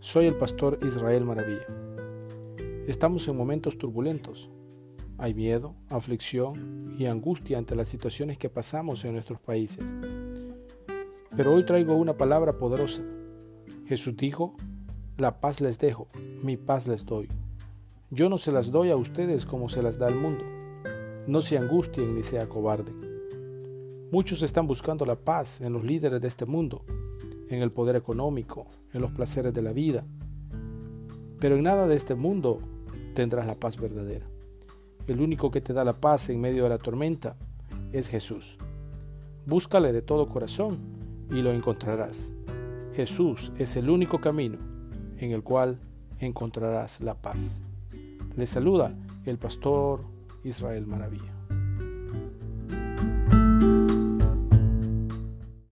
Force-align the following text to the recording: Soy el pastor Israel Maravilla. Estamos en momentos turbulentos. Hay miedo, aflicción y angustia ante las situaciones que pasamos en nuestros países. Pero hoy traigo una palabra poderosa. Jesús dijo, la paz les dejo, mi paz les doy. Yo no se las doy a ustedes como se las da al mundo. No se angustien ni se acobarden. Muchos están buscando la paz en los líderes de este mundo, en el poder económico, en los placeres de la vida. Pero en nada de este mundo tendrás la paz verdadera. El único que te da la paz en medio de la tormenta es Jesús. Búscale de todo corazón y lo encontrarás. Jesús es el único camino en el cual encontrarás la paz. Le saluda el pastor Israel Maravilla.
Soy 0.00 0.24
el 0.24 0.36
pastor 0.36 0.78
Israel 0.82 1.26
Maravilla. 1.26 1.66
Estamos 2.86 3.28
en 3.28 3.36
momentos 3.36 3.76
turbulentos. 3.76 4.48
Hay 5.18 5.34
miedo, 5.34 5.74
aflicción 5.90 6.94
y 6.98 7.04
angustia 7.04 7.58
ante 7.58 7.76
las 7.76 7.88
situaciones 7.88 8.38
que 8.38 8.48
pasamos 8.48 9.04
en 9.04 9.12
nuestros 9.12 9.38
países. 9.38 9.84
Pero 11.36 11.52
hoy 11.52 11.66
traigo 11.66 11.94
una 11.94 12.16
palabra 12.16 12.56
poderosa. 12.56 13.02
Jesús 13.86 14.16
dijo, 14.16 14.54
la 15.18 15.40
paz 15.40 15.60
les 15.60 15.78
dejo, 15.78 16.08
mi 16.42 16.56
paz 16.56 16.88
les 16.88 17.04
doy. 17.04 17.28
Yo 18.08 18.30
no 18.30 18.38
se 18.38 18.50
las 18.50 18.70
doy 18.70 18.90
a 18.90 18.96
ustedes 18.96 19.44
como 19.44 19.68
se 19.68 19.82
las 19.82 19.98
da 19.98 20.06
al 20.06 20.16
mundo. 20.16 20.44
No 21.26 21.42
se 21.42 21.58
angustien 21.58 22.14
ni 22.14 22.22
se 22.22 22.38
acobarden. 22.38 22.98
Muchos 24.10 24.42
están 24.42 24.66
buscando 24.66 25.04
la 25.04 25.16
paz 25.16 25.60
en 25.60 25.74
los 25.74 25.84
líderes 25.84 26.20
de 26.22 26.28
este 26.28 26.46
mundo, 26.46 26.82
en 27.50 27.62
el 27.62 27.72
poder 27.72 27.96
económico, 27.96 28.66
en 28.92 29.02
los 29.02 29.10
placeres 29.10 29.52
de 29.52 29.62
la 29.62 29.72
vida. 29.72 30.04
Pero 31.38 31.56
en 31.56 31.64
nada 31.64 31.86
de 31.86 31.96
este 31.96 32.14
mundo 32.14 32.60
tendrás 33.14 33.46
la 33.46 33.56
paz 33.56 33.76
verdadera. 33.76 34.26
El 35.06 35.20
único 35.20 35.50
que 35.50 35.60
te 35.60 35.72
da 35.72 35.84
la 35.84 36.00
paz 36.00 36.30
en 36.30 36.40
medio 36.40 36.62
de 36.62 36.68
la 36.70 36.78
tormenta 36.78 37.36
es 37.92 38.08
Jesús. 38.08 38.56
Búscale 39.46 39.92
de 39.92 40.02
todo 40.02 40.28
corazón 40.28 40.78
y 41.30 41.42
lo 41.42 41.52
encontrarás. 41.52 42.32
Jesús 42.94 43.52
es 43.58 43.76
el 43.76 43.90
único 43.90 44.20
camino 44.20 44.58
en 45.18 45.32
el 45.32 45.42
cual 45.42 45.80
encontrarás 46.18 47.00
la 47.00 47.14
paz. 47.14 47.62
Le 48.36 48.46
saluda 48.46 48.94
el 49.24 49.38
pastor 49.38 50.04
Israel 50.44 50.86
Maravilla. 50.86 51.39